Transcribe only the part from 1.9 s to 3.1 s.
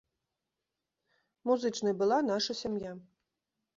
была наша сям'я.